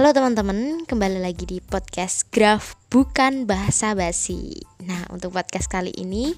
Halo 0.00 0.16
teman-teman, 0.16 0.88
kembali 0.88 1.20
lagi 1.20 1.44
di 1.44 1.60
podcast 1.60 2.24
Graf 2.32 2.72
bukan 2.88 3.44
bahasa 3.44 3.92
basi. 3.92 4.64
Nah, 4.80 5.04
untuk 5.12 5.36
podcast 5.36 5.68
kali 5.68 5.92
ini, 5.92 6.32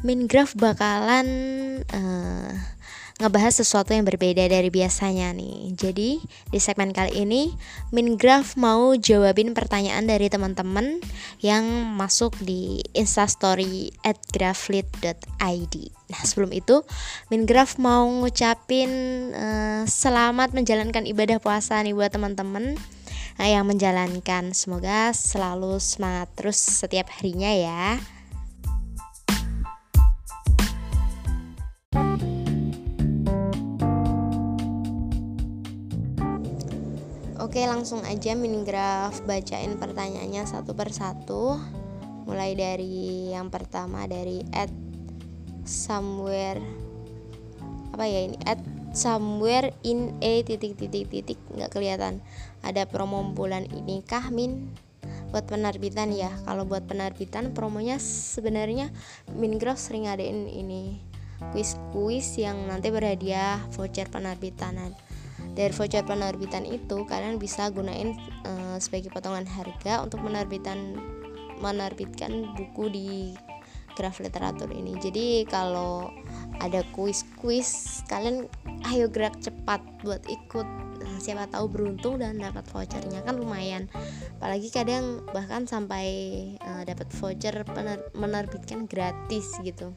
Min 0.00 0.24
Graf 0.24 0.56
bakalan 0.56 1.28
uh, 1.84 2.48
ngebahas 3.20 3.62
sesuatu 3.62 3.94
yang 3.94 4.08
berbeda 4.08 4.48
dari 4.48 4.72
biasanya 4.74 5.30
nih. 5.36 5.76
Jadi, 5.76 6.18
di 6.48 6.58
segmen 6.58 6.90
kali 6.90 7.28
ini 7.28 7.52
Mingraph 7.94 8.58
mau 8.58 8.96
jawabin 8.98 9.54
pertanyaan 9.54 10.08
dari 10.08 10.26
teman-teman 10.26 10.98
yang 11.38 11.62
masuk 11.94 12.34
di 12.42 12.82
instastory 12.96 13.94
at 14.02 14.18
graflit.id. 14.34 15.74
Nah, 16.10 16.20
sebelum 16.26 16.50
itu 16.56 16.82
Mingraph 17.30 17.78
mau 17.78 18.08
ngucapin 18.08 18.90
uh, 19.36 19.82
selamat 19.86 20.50
menjalankan 20.56 21.06
ibadah 21.06 21.38
puasa 21.38 21.78
nih 21.84 21.94
buat 21.94 22.10
teman-teman 22.10 22.74
yang 23.42 23.66
menjalankan. 23.66 24.54
Semoga 24.54 25.10
selalu 25.10 25.82
semangat 25.82 26.30
terus 26.38 26.62
setiap 26.62 27.10
harinya 27.18 27.50
ya. 27.50 27.98
Oke 37.54 37.70
langsung 37.70 38.02
aja 38.02 38.34
minigraf 38.34 39.22
bacain 39.30 39.78
pertanyaannya 39.78 40.42
satu 40.42 40.74
persatu 40.74 41.54
Mulai 42.26 42.58
dari 42.58 43.30
yang 43.30 43.46
pertama 43.46 44.10
dari 44.10 44.42
at 44.50 44.74
somewhere 45.62 46.58
Apa 47.94 48.10
ya 48.10 48.26
ini 48.26 48.34
at 48.42 48.73
somewhere 48.94 49.74
in 49.82 50.14
a 50.22 50.40
titik 50.46 50.78
titik 50.78 51.10
titik 51.10 51.38
nggak 51.52 51.74
kelihatan. 51.74 52.22
Ada 52.62 52.86
promo 52.88 53.20
bulan 53.34 53.66
ini 53.68 54.00
kah 54.06 54.30
Min? 54.30 54.72
Buat 55.34 55.50
penerbitan 55.50 56.14
ya. 56.14 56.30
Kalau 56.46 56.64
buat 56.64 56.86
penerbitan 56.86 57.52
promonya 57.52 57.98
sebenarnya 58.00 58.88
Mingraph 59.34 59.82
sering 59.82 60.06
adain 60.06 60.46
ini. 60.46 61.02
Kuis-kuis 61.52 62.38
yang 62.38 62.70
nanti 62.70 62.88
berhadiah 62.88 63.60
voucher 63.74 64.08
penerbitan. 64.08 64.78
Dari 65.58 65.74
voucher 65.74 66.06
penerbitan 66.06 66.64
itu 66.64 67.04
kalian 67.04 67.36
bisa 67.42 67.68
gunain 67.68 68.16
uh, 68.46 68.78
sebagai 68.78 69.10
potongan 69.10 69.44
harga 69.44 70.00
untuk 70.00 70.22
menerbitan 70.24 70.96
menerbitkan 71.58 72.54
buku 72.54 72.84
di 72.90 73.08
graf 73.94 74.20
literatur 74.20 74.70
ini. 74.70 74.94
Jadi 74.98 75.46
kalau 75.48 76.10
ada 76.62 76.86
kuis-kuis 76.94 78.02
kalian 78.06 78.46
ayo 78.92 79.10
gerak 79.10 79.38
cepat 79.42 79.80
buat 80.04 80.22
ikut. 80.28 80.66
Nah, 81.04 81.16
siapa 81.20 81.50
tahu 81.50 81.68
beruntung 81.70 82.20
dan 82.20 82.38
dapat 82.38 82.66
vouchernya. 82.70 83.24
Kan 83.24 83.40
lumayan. 83.40 83.90
Apalagi 84.38 84.68
kadang 84.70 85.24
bahkan 85.32 85.66
sampai 85.66 86.06
uh, 86.62 86.82
dapat 86.84 87.08
voucher 87.16 87.54
pener 87.64 88.02
menerbitkan 88.14 88.86
gratis 88.86 89.56
gitu. 89.62 89.94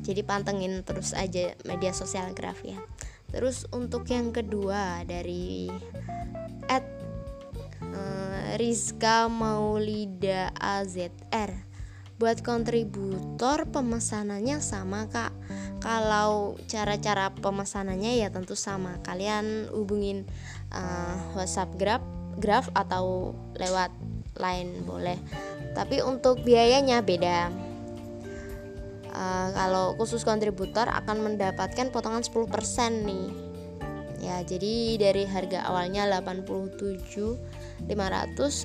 Jadi 0.00 0.24
pantengin 0.24 0.82
terus 0.82 1.12
aja 1.12 1.54
media 1.68 1.92
sosial 1.94 2.32
graf 2.34 2.60
ya. 2.64 2.80
Terus 3.30 3.68
untuk 3.70 4.10
yang 4.10 4.34
kedua 4.34 5.06
dari 5.06 5.70
at 6.66 6.82
uh, 7.94 8.58
Rizka 8.58 9.30
Maulida 9.30 10.50
AZR 10.58 11.69
buat 12.20 12.44
kontributor 12.44 13.64
pemesanannya 13.72 14.60
sama 14.60 15.08
kak. 15.08 15.32
Kalau 15.80 16.60
cara-cara 16.68 17.32
pemesanannya 17.32 18.20
ya 18.20 18.28
tentu 18.28 18.52
sama. 18.52 19.00
Kalian 19.00 19.72
hubungin 19.72 20.28
uh, 20.68 21.16
WhatsApp 21.32 21.72
Grab 21.80 22.04
Grab 22.36 22.68
atau 22.76 23.32
lewat 23.56 23.88
lain 24.36 24.84
boleh. 24.84 25.16
Tapi 25.72 26.04
untuk 26.04 26.44
biayanya 26.44 27.00
beda. 27.00 27.48
Uh, 29.10 29.48
kalau 29.56 29.96
khusus 29.96 30.20
kontributor 30.20 30.92
akan 30.92 31.24
mendapatkan 31.24 31.88
potongan 31.88 32.20
10% 32.20 33.08
nih. 33.08 33.28
Ya 34.20 34.44
jadi 34.44 35.00
dari 35.00 35.24
harga 35.24 35.64
awalnya 35.64 36.04
87.500 36.04 37.88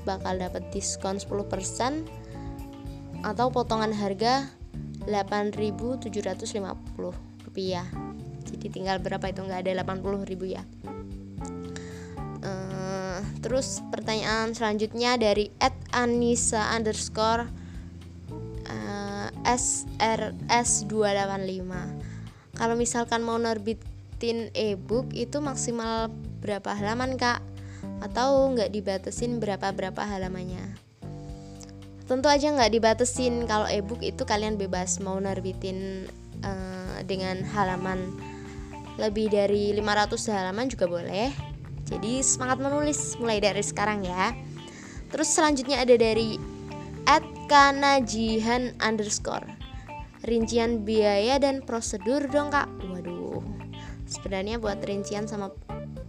bakal 0.04 0.34
dapat 0.36 0.68
diskon 0.76 1.16
10% 1.16 2.25
atau 3.26 3.50
potongan 3.50 3.90
harga 3.90 4.46
8.750 5.10 6.06
rupiah. 7.50 7.90
Jadi 8.46 8.66
tinggal 8.70 9.02
berapa 9.02 9.26
itu? 9.26 9.42
Nggak 9.42 9.66
ada 9.66 9.82
80 9.82 10.30
ribu 10.30 10.46
ya. 10.46 10.62
Uh, 12.46 13.18
terus 13.42 13.82
pertanyaan 13.90 14.54
selanjutnya 14.54 15.18
dari 15.18 15.50
@anisa 15.90 16.70
underscore 16.78 17.66
SRS 19.46 20.90
285 20.90 22.58
kalau 22.58 22.74
misalkan 22.74 23.22
mau 23.22 23.38
nerbitin 23.38 24.50
e-book 24.58 25.14
itu 25.14 25.38
maksimal 25.38 26.10
berapa 26.42 26.74
halaman 26.74 27.20
kak? 27.20 27.46
Atau 28.02 28.52
nggak 28.52 28.74
dibatasin 28.74 29.38
berapa-berapa 29.38 30.02
halamannya 30.02 30.85
tentu 32.06 32.30
aja 32.30 32.54
nggak 32.54 32.72
dibatasin. 32.74 33.46
Kalau 33.50 33.66
e-book 33.70 34.02
itu 34.02 34.24
kalian 34.26 34.58
bebas 34.58 35.02
mau 35.02 35.18
nerbitin 35.18 36.10
uh, 36.46 37.02
dengan 37.06 37.42
halaman 37.54 38.14
lebih 38.96 39.28
dari 39.28 39.76
500 39.76 40.32
halaman 40.32 40.72
juga 40.72 40.88
boleh. 40.88 41.30
Jadi 41.86 42.26
semangat 42.26 42.58
menulis 42.64 43.20
mulai 43.22 43.38
dari 43.38 43.62
sekarang 43.62 44.02
ya. 44.08 44.34
Terus 45.14 45.30
selanjutnya 45.30 45.86
ada 45.86 45.94
dari 45.94 46.40
at 47.06 47.22
kanajihan 47.46 48.74
underscore. 48.82 49.46
Rincian 50.26 50.82
biaya 50.82 51.38
dan 51.38 51.62
prosedur 51.62 52.26
dong 52.26 52.50
kak. 52.50 52.66
Waduh. 52.82 53.46
Sebenarnya 54.10 54.58
buat 54.58 54.82
rincian 54.82 55.30
sama 55.30 55.54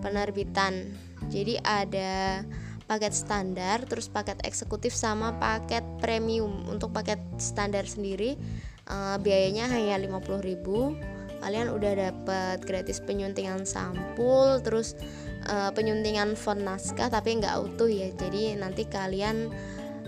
penerbitan. 0.00 0.96
Jadi 1.28 1.60
ada 1.60 2.40
paket 2.88 3.12
standar 3.12 3.84
terus 3.84 4.08
paket 4.08 4.40
eksekutif 4.46 4.96
sama 4.96 5.36
paket 5.36 5.84
premium. 6.00 6.64
Untuk 6.70 6.96
paket 6.96 7.20
standar 7.36 7.84
sendiri 7.84 8.40
uh, 8.88 9.16
biayanya 9.20 9.68
hanya 9.70 10.00
50.000 10.00 11.14
kalian 11.44 11.68
udah 11.76 11.92
dapat 12.08 12.64
gratis 12.64 13.04
penyuntingan 13.04 13.68
sampul 13.68 14.64
terus 14.64 14.96
uh, 15.44 15.68
penyuntingan 15.76 16.40
font 16.40 16.64
naskah 16.64 17.12
tapi 17.12 17.36
nggak 17.36 17.52
utuh 17.60 17.88
ya. 17.88 18.08
Jadi 18.16 18.56
nanti 18.56 18.88
kalian 18.88 19.52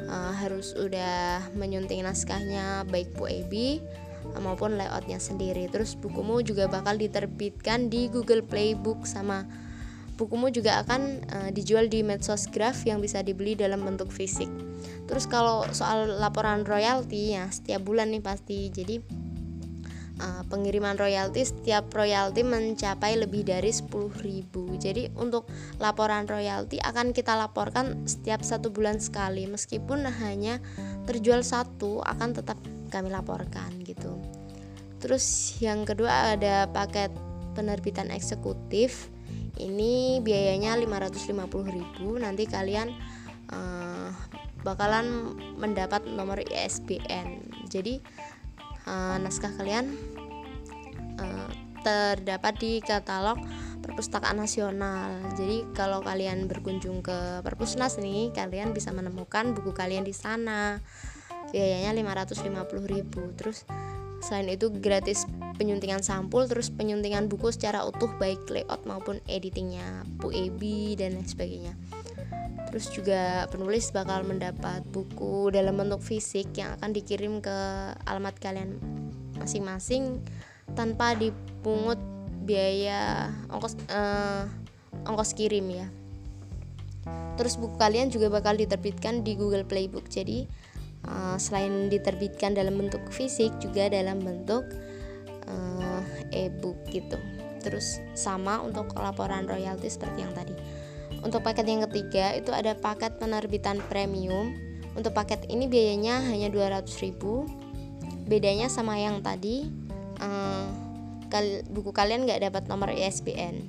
uh, 0.08 0.32
harus 0.32 0.72
udah 0.72 1.44
menyunting 1.52 2.00
naskahnya 2.00 2.88
baik 2.88 3.12
Bu 3.20 3.28
Ebi 3.28 3.84
maupun 4.40 4.80
layoutnya 4.80 5.20
sendiri. 5.20 5.68
Terus 5.68 5.92
bukumu 5.92 6.40
juga 6.40 6.72
bakal 6.72 6.96
diterbitkan 6.96 7.92
di 7.92 8.08
Google 8.08 8.40
Playbook 8.40 9.04
sama 9.04 9.44
bukumu 10.16 10.48
juga 10.48 10.80
akan 10.80 11.20
uh, 11.28 11.50
dijual 11.52 11.92
di 11.92 12.00
medsos 12.00 12.48
graf 12.48 12.80
yang 12.88 13.04
bisa 13.04 13.20
dibeli 13.20 13.52
dalam 13.52 13.84
bentuk 13.84 14.08
fisik 14.08 14.48
terus 15.06 15.30
kalau 15.30 15.64
soal 15.70 16.18
laporan 16.18 16.66
royalti 16.66 17.34
ya 17.34 17.48
setiap 17.50 17.82
bulan 17.86 18.12
nih 18.12 18.22
pasti. 18.22 18.68
Jadi 18.70 19.00
uh, 20.20 20.42
pengiriman 20.48 20.96
royalti 20.96 21.44
setiap 21.44 21.88
royalti 21.92 22.42
mencapai 22.42 23.16
lebih 23.16 23.44
dari 23.46 23.70
10.000 23.72 23.92
jadi 24.76 25.12
untuk 25.16 25.48
laporan 25.80 26.24
royalti 26.28 26.80
akan 26.80 27.12
kita 27.12 27.36
laporkan 27.36 28.04
setiap 28.08 28.42
satu 28.44 28.72
bulan 28.72 29.00
sekali. 29.00 29.48
Meskipun 29.48 30.04
hanya 30.08 30.60
terjual 31.04 31.44
satu 31.44 32.00
akan 32.04 32.36
tetap 32.36 32.58
kami 32.88 33.10
laporkan 33.12 33.70
gitu. 33.84 34.18
Terus 35.02 35.56
yang 35.60 35.84
kedua 35.84 36.34
ada 36.38 36.66
paket 36.70 37.12
penerbitan 37.52 38.12
eksekutif. 38.12 39.12
Ini 39.56 40.20
biayanya 40.20 40.76
550.000 40.76 41.40
nanti 42.20 42.44
kalian 42.44 42.92
uh, 43.48 43.95
bakalan 44.66 45.38
mendapat 45.54 46.02
nomor 46.10 46.42
ISBN 46.42 47.46
jadi 47.70 48.02
uh, 48.90 49.22
naskah 49.22 49.54
kalian 49.54 49.94
uh, 51.22 51.48
terdapat 51.86 52.58
di 52.58 52.82
katalog 52.82 53.38
perpustakaan 53.86 54.42
nasional. 54.42 55.22
Jadi 55.38 55.70
kalau 55.70 56.02
kalian 56.02 56.50
berkunjung 56.50 57.06
ke 57.06 57.46
perpusnas 57.46 58.02
nih 58.02 58.34
kalian 58.34 58.74
bisa 58.74 58.90
menemukan 58.90 59.54
buku 59.54 59.70
kalian 59.70 60.02
di 60.02 60.10
sana. 60.10 60.82
Biayanya 61.54 61.94
550.000 61.94 63.38
terus 63.38 63.62
selain 64.24 64.48
itu 64.48 64.72
gratis 64.72 65.28
penyuntingan 65.56 66.04
sampul 66.04 66.44
terus 66.44 66.68
penyuntingan 66.68 67.28
buku 67.28 67.52
secara 67.52 67.84
utuh 67.84 68.12
baik 68.20 68.44
layout 68.48 68.84
maupun 68.84 69.20
editingnya 69.28 70.04
Bu 70.20 70.32
Ebi 70.32 70.96
dan 70.96 71.16
lain 71.16 71.28
sebagainya. 71.28 71.72
Terus 72.68 72.92
juga 72.92 73.48
penulis 73.48 73.88
bakal 73.94 74.26
mendapat 74.26 74.84
buku 74.92 75.48
dalam 75.54 75.80
bentuk 75.80 76.02
fisik 76.04 76.52
yang 76.58 76.76
akan 76.76 76.92
dikirim 76.92 77.40
ke 77.40 77.56
alamat 78.04 78.36
kalian 78.36 78.76
masing-masing 79.38 80.20
tanpa 80.74 81.14
dipungut 81.16 82.00
biaya 82.44 83.32
ongkos 83.48 83.78
uh, 83.88 84.44
ongkos 85.08 85.32
kirim 85.32 85.66
ya. 85.72 85.86
Terus 87.36 87.54
buku 87.60 87.78
kalian 87.78 88.10
juga 88.10 88.32
bakal 88.32 88.58
diterbitkan 88.58 89.22
di 89.22 89.38
Google 89.38 89.62
Playbook. 89.62 90.10
Jadi 90.10 90.48
uh, 91.06 91.38
selain 91.40 91.88
diterbitkan 91.88 92.54
dalam 92.54 92.76
bentuk 92.76 93.02
fisik 93.10 93.54
juga 93.62 93.88
dalam 93.90 94.20
bentuk 94.22 94.66
uh, 95.48 96.02
e-book 96.34 96.76
gitu. 96.90 97.18
Terus 97.62 97.98
sama 98.14 98.62
untuk 98.62 98.94
laporan 98.94 99.46
royalti 99.48 99.90
seperti 99.90 100.22
yang 100.22 100.34
tadi. 100.34 100.54
Untuk 101.22 101.42
paket 101.42 101.66
yang 101.66 101.82
ketiga 101.90 102.36
itu 102.36 102.54
ada 102.54 102.76
paket 102.78 103.18
penerbitan 103.18 103.82
premium. 103.90 104.54
Untuk 104.94 105.12
paket 105.12 105.44
ini 105.50 105.68
biayanya 105.68 106.24
hanya 106.30 106.48
200.000 106.48 107.66
bedanya 108.26 108.66
sama 108.66 108.98
yang 108.98 109.22
tadi 109.22 109.70
uh, 110.18 110.66
buku 111.70 111.94
kalian 111.94 112.26
nggak 112.26 112.50
dapat 112.50 112.62
nomor 112.66 112.90
ISBN 112.90 113.62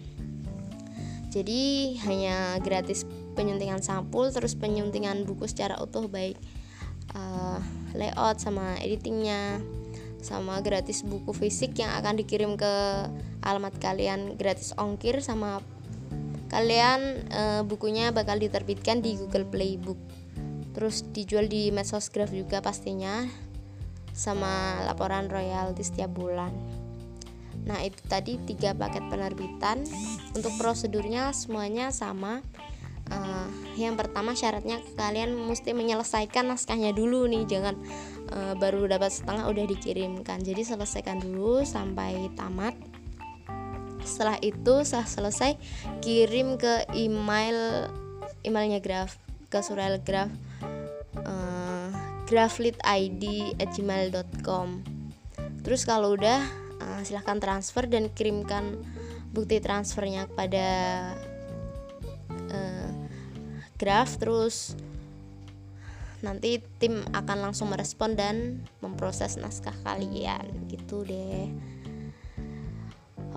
jadi 1.30 1.94
hanya 2.10 2.58
gratis 2.66 3.06
penyuntingan 3.38 3.86
sampul 3.86 4.32
terus 4.34 4.58
penyuntingan 4.58 5.28
buku 5.30 5.46
secara 5.46 5.78
utuh 5.78 6.10
baik 6.10 6.40
uh, 7.16 7.60
layout 7.96 8.42
sama 8.42 8.76
editingnya 8.82 9.62
sama 10.20 10.60
gratis 10.66 11.06
buku 11.06 11.32
fisik 11.32 11.78
yang 11.78 11.94
akan 11.94 12.20
dikirim 12.20 12.58
ke 12.58 12.74
alamat 13.46 13.78
kalian 13.80 14.36
gratis 14.36 14.74
ongkir 14.76 15.22
sama 15.24 15.62
kalian 16.52 17.28
uh, 17.32 17.62
bukunya 17.64 18.10
bakal 18.12 18.36
diterbitkan 18.40 19.00
di 19.00 19.16
Google 19.16 19.48
Playbook 19.48 20.00
terus 20.76 21.06
dijual 21.14 21.48
di 21.50 21.70
medsos 21.74 22.12
graph 22.12 22.34
juga 22.34 22.62
pastinya 22.62 23.26
sama 24.18 24.82
laporan 24.82 25.30
royalti 25.30 25.86
setiap 25.86 26.10
bulan. 26.18 26.50
Nah 27.70 27.86
itu 27.86 28.02
tadi 28.10 28.42
tiga 28.50 28.74
paket 28.74 29.06
penerbitan. 29.14 29.86
Untuk 30.34 30.54
prosedurnya 30.58 31.30
semuanya 31.38 31.94
sama 31.94 32.42
uh, 33.12 33.48
yang 33.78 33.96
pertama 34.00 34.34
syaratnya 34.34 34.82
kalian 34.98 35.36
mesti 35.36 35.74
menyelesaikan 35.76 36.48
naskahnya 36.50 36.96
dulu 36.96 37.28
nih 37.30 37.46
jangan 37.46 37.76
uh, 38.34 38.54
baru 38.58 38.88
dapat 38.88 39.12
setengah 39.14 39.50
udah 39.50 39.66
dikirimkan. 39.70 40.44
Jadi 40.44 40.64
selesaikan 40.66 41.20
dulu 41.22 41.64
sampai 41.64 42.30
tamat. 42.34 42.74
Setelah 44.08 44.40
itu 44.40 44.88
setelah 44.88 45.08
selesai 45.08 45.52
kirim 46.00 46.56
ke 46.56 46.88
email 46.96 47.92
emailnya 48.48 48.80
graf 48.80 49.20
ke 49.52 49.60
surel 49.64 50.00
graf 50.04 50.28
uh, 51.24 51.90
graflitid@gmail.com 52.28 54.84
terus 55.64 55.84
kalau 55.84 56.12
udah 56.16 56.40
uh, 56.80 57.04
silahkan 57.04 57.40
transfer 57.44 57.84
dan 57.88 58.10
kirimkan 58.16 58.78
bukti 59.36 59.60
transfernya 59.60 60.28
kepada 60.32 60.66
graf 63.78 64.18
terus 64.18 64.74
nanti 66.26 66.58
tim 66.82 67.06
akan 67.14 67.50
langsung 67.50 67.70
merespon 67.70 68.18
dan 68.18 68.66
memproses 68.82 69.38
naskah 69.38 69.74
kalian. 69.86 70.66
Gitu 70.66 71.06
deh. 71.06 71.46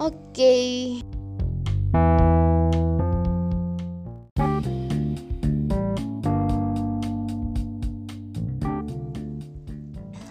Oke. 0.01 0.17
Okay. 0.33 0.73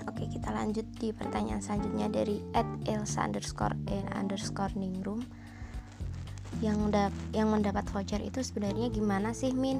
Oke 0.09 0.25
kita 0.25 0.49
lanjut 0.49 0.89
di 0.97 1.13
pertanyaan 1.13 1.61
selanjutnya 1.61 2.09
dari 2.09 2.41
at 2.57 2.65
elsa 2.89 3.29
underscore 3.29 3.77
n 3.85 4.09
underscore 4.17 4.73
ningrum 4.73 5.21
yang 6.59 6.91
dap 6.91 7.15
yang 7.31 7.51
mendapat 7.51 7.87
voucher 7.91 8.19
itu 8.19 8.43
sebenarnya 8.43 8.91
gimana 8.91 9.31
sih 9.31 9.55
Min? 9.55 9.79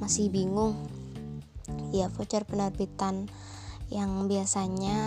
Masih 0.00 0.32
bingung. 0.32 0.76
Ya 1.92 2.08
voucher 2.12 2.44
penerbitan 2.48 3.28
yang 3.92 4.26
biasanya 4.26 4.98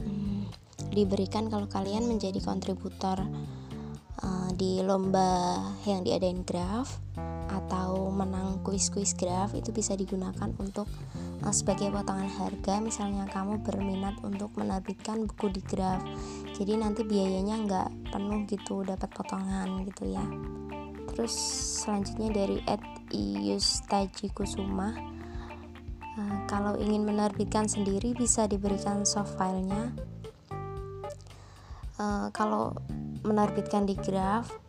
hmm, 0.00 0.48
diberikan 0.94 1.52
kalau 1.52 1.68
kalian 1.68 2.08
menjadi 2.08 2.40
kontributor 2.40 3.20
uh, 4.22 4.48
di 4.56 4.80
lomba 4.80 5.60
yang 5.84 6.06
diadain 6.06 6.46
Graf 6.46 7.02
atau 7.72 8.12
menang 8.12 8.60
kuis-kuis 8.60 9.16
Graf 9.16 9.56
itu 9.56 9.72
bisa 9.72 9.96
digunakan 9.96 10.52
untuk 10.60 10.84
uh, 11.40 11.54
sebagai 11.56 11.88
potongan 11.88 12.28
harga. 12.28 12.84
Misalnya 12.84 13.24
kamu 13.32 13.64
berminat 13.64 14.20
untuk 14.20 14.52
menerbitkan 14.60 15.24
buku 15.24 15.48
di 15.48 15.64
Graf 15.64 16.04
jadi 16.52 16.76
nanti 16.76 17.00
biayanya 17.00 17.56
nggak 17.64 17.88
penuh 18.12 18.44
gitu 18.44 18.84
dapat 18.84 19.08
potongan 19.08 19.88
gitu 19.88 20.04
ya. 20.04 20.20
Terus 21.16 21.32
selanjutnya 21.80 22.28
dari 22.28 22.60
Ed 22.68 22.84
Yustaji 23.16 24.28
Kusuma 24.36 24.92
uh, 26.20 26.36
kalau 26.44 26.76
ingin 26.76 27.08
menerbitkan 27.08 27.72
sendiri 27.72 28.12
bisa 28.12 28.44
diberikan 28.44 29.08
soft 29.08 29.32
filenya. 29.40 29.96
Uh, 31.96 32.28
kalau 32.36 32.76
menerbitkan 33.24 33.88
di 33.88 33.96
Graf 33.96 34.61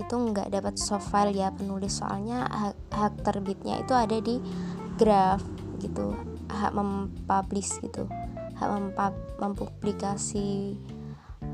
itu 0.00 0.14
nggak 0.14 0.50
dapat 0.50 0.74
soft 0.80 1.10
file 1.10 1.34
ya 1.34 1.50
penulis. 1.54 2.02
Soalnya 2.02 2.46
hak, 2.46 2.74
hak 2.90 3.14
terbitnya 3.22 3.82
itu 3.82 3.94
ada 3.94 4.18
di 4.18 4.38
Graf 4.94 5.42
gitu 5.82 6.14
hak 6.48 6.72
mempublish 6.72 7.82
gitu 7.82 8.06
hak 8.54 8.70
mempublikasi 9.42 10.78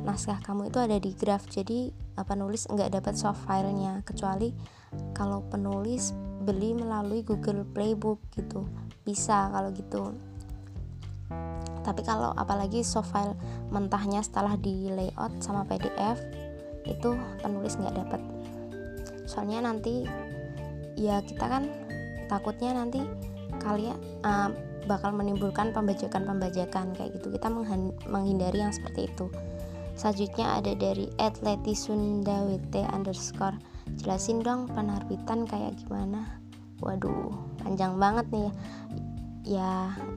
naskah 0.04 0.38
kamu 0.44 0.68
itu 0.68 0.78
ada 0.78 0.96
di 1.00 1.16
graf 1.16 1.48
jadi 1.48 1.90
penulis 2.28 2.68
nggak 2.68 3.00
dapat 3.00 3.16
soft 3.16 3.42
filenya 3.48 4.04
kecuali 4.04 4.52
kalau 5.16 5.40
penulis 5.48 6.12
beli 6.40 6.72
melalui 6.76 7.22
Google 7.22 7.68
Playbook 7.68 8.20
gitu. 8.32 8.66
Bisa 9.04 9.48
kalau 9.52 9.70
gitu. 9.72 10.16
Tapi 11.80 12.02
kalau 12.04 12.32
apalagi 12.36 12.84
soft 12.84 13.12
file 13.12 13.36
mentahnya 13.72 14.20
setelah 14.20 14.56
di 14.56 14.88
layout 14.92 15.40
sama 15.40 15.64
PDF 15.64 16.20
itu 16.90 17.14
penulis 17.40 17.78
nggak 17.78 17.96
dapat 17.96 18.20
soalnya 19.30 19.70
nanti 19.70 20.04
ya 20.98 21.22
kita 21.22 21.46
kan 21.46 21.70
takutnya 22.26 22.74
nanti 22.74 23.06
kalian 23.62 23.98
uh, 24.26 24.50
bakal 24.90 25.14
menimbulkan 25.14 25.70
pembajakan-pembajakan 25.70 26.96
kayak 26.98 27.10
gitu. 27.14 27.30
Kita 27.34 27.46
menghindari 28.08 28.58
yang 28.58 28.74
seperti 28.74 29.06
itu. 29.06 29.30
Selanjutnya 29.94 30.58
ada 30.58 30.72
dari 30.74 31.12
@letisundawt 31.18 32.74
underscore. 32.90 33.58
Jelasin 34.00 34.40
dong 34.40 34.70
penerbitan 34.70 35.44
kayak 35.44 35.76
gimana. 35.84 36.40
Waduh 36.80 37.30
panjang 37.60 38.00
banget 38.00 38.26
nih 38.32 38.42
ya. 38.48 38.52
Ya 39.40 39.70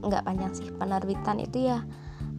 nggak 0.04 0.24
panjang 0.24 0.52
sih 0.52 0.68
Penerbitan 0.72 1.40
itu 1.42 1.68
ya 1.68 1.84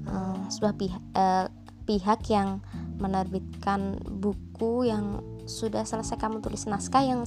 uh, 0.10 0.38
sebuah 0.50 0.74
pihak, 0.80 1.02
uh, 1.14 1.46
pihak 1.86 2.20
yang 2.32 2.64
menerbitkan 2.98 4.00
buku 4.00 4.88
yang 4.90 5.22
sudah 5.46 5.86
selesai 5.86 6.18
kamu 6.18 6.42
tulis. 6.42 6.66
Naskah 6.66 7.04
yang 7.06 7.24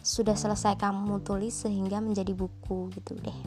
sudah 0.00 0.36
selesai 0.36 0.80
kamu 0.80 1.20
tulis 1.24 1.52
sehingga 1.52 2.00
menjadi 2.00 2.32
buku 2.32 2.88
gitu 2.96 3.16
deh. 3.20 3.38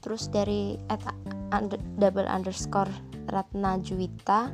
Terus 0.00 0.32
dari 0.32 0.80
at 0.88 1.04
under, 1.52 1.78
double 2.00 2.26
underscore 2.26 2.90
Ratna 3.30 3.78
Juwita 3.78 4.50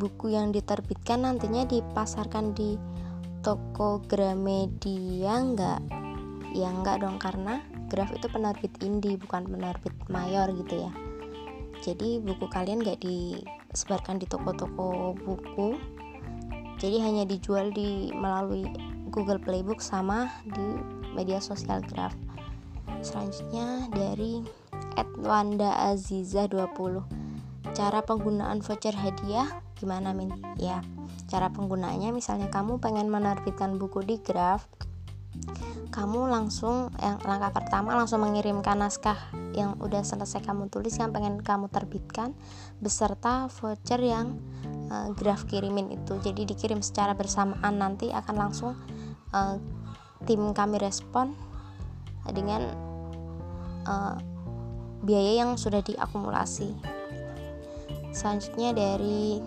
buku 0.00 0.32
yang 0.32 0.50
diterbitkan 0.50 1.28
nantinya 1.28 1.68
dipasarkan 1.68 2.56
di 2.56 2.80
toko 3.44 4.00
Gramedia 4.08 5.36
enggak 5.36 5.80
ya 6.56 6.72
enggak 6.72 7.04
dong 7.04 7.20
karena 7.20 7.62
Graf 7.90 8.14
itu 8.14 8.30
penerbit 8.30 8.70
indie 8.86 9.18
bukan 9.18 9.50
penerbit 9.50 9.90
mayor 10.06 10.46
gitu 10.54 10.86
ya. 10.86 10.92
Jadi 11.82 12.22
buku 12.22 12.46
kalian 12.46 12.86
enggak 12.86 13.02
disebarkan 13.72 14.18
di 14.18 14.26
toko-toko 14.26 15.14
buku. 15.14 15.78
Jadi 16.80 16.96
hanya 17.02 17.24
dijual 17.28 17.70
di 17.70 18.10
melalui 18.16 18.66
Google 19.10 19.42
Playbook 19.42 19.82
sama 19.82 20.30
di 20.46 20.80
media 21.12 21.42
sosial 21.42 21.82
Graf 21.82 22.14
selanjutnya 23.00 23.88
dari 23.90 24.44
Edwanda 24.98 25.72
Aziza 25.88 26.46
20 26.50 27.72
cara 27.72 28.00
penggunaan 28.04 28.60
voucher 28.60 28.92
hadiah 28.92 29.48
gimana 29.78 30.12
min? 30.12 30.34
Ya 30.60 30.84
cara 31.30 31.48
penggunaannya 31.48 32.12
misalnya 32.12 32.50
kamu 32.52 32.82
pengen 32.82 33.08
menerbitkan 33.08 33.78
buku 33.78 34.04
di 34.04 34.18
graf 34.20 34.66
kamu 35.94 36.28
langsung 36.28 36.90
yang 36.98 37.22
langkah 37.22 37.54
pertama 37.54 37.94
langsung 37.94 38.22
mengirimkan 38.22 38.78
naskah 38.78 39.16
yang 39.54 39.74
udah 39.82 40.02
selesai 40.06 40.42
kamu 40.46 40.70
tulis 40.70 40.94
yang 40.98 41.10
pengen 41.10 41.42
kamu 41.42 41.66
terbitkan 41.70 42.34
beserta 42.78 43.50
voucher 43.50 43.98
yang 43.98 44.38
uh, 44.90 45.10
graf 45.14 45.46
kirimin 45.46 45.90
itu. 45.94 46.18
Jadi 46.22 46.46
dikirim 46.46 46.80
secara 46.80 47.14
bersamaan 47.14 47.78
nanti 47.78 48.14
akan 48.14 48.36
langsung 48.36 48.72
uh, 49.34 49.56
tim 50.24 50.52
kami 50.54 50.78
respon 50.78 51.34
dengan 52.30 52.70
uh, 53.88 54.16
biaya 55.02 55.44
yang 55.44 55.56
sudah 55.56 55.80
diakumulasi. 55.80 56.76
Selanjutnya 58.10 58.74
dari 58.74 59.40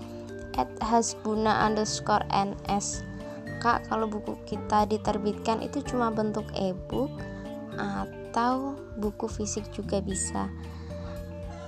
at 0.53 0.69
hasbuna 0.81 1.65
underscore 1.65 2.23
ns 2.29 3.01
kak 3.57 3.87
kalau 3.89 4.05
buku 4.05 4.35
kita 4.45 4.85
diterbitkan 4.85 5.63
itu 5.63 5.81
cuma 5.87 6.11
bentuk 6.11 6.45
e-book 6.53 7.09
atau 8.33 8.73
buku 8.97 9.29
fisik 9.29 9.69
juga 9.69 10.01
bisa. 10.01 10.49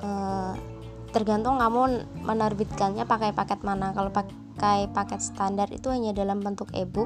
E, 0.02 0.10
tergantung 1.14 1.62
kamu 1.62 2.10
menerbitkannya 2.26 3.06
pakai 3.06 3.38
paket 3.38 3.62
mana. 3.62 3.94
Kalau 3.94 4.10
pakai 4.10 4.90
paket 4.90 5.22
standar 5.22 5.70
itu 5.70 5.94
hanya 5.94 6.10
dalam 6.18 6.42
bentuk 6.42 6.74
e-book. 6.74 7.06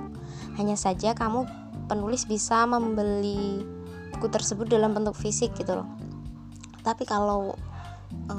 Hanya 0.55 0.79
saja 0.79 1.11
kamu 1.11 1.43
penulis 1.91 2.23
bisa 2.23 2.63
membeli 2.63 3.67
buku 4.15 4.31
tersebut 4.31 4.71
dalam 4.71 4.95
bentuk 4.95 5.19
fisik 5.19 5.51
gitu 5.59 5.83
loh. 5.83 5.87
Tapi 6.79 7.03
kalau 7.03 7.51
e, 8.31 8.37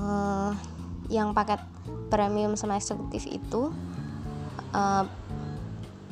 yang 1.12 1.36
paket 1.36 1.60
premium 2.08 2.56
sama 2.56 2.80
eksekutif 2.80 3.28
itu 3.28 3.68
e, 4.72 4.82